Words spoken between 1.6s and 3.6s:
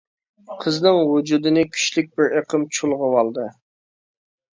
كۈچلۈك بىر ئېقىم چۇلغىۋالدى.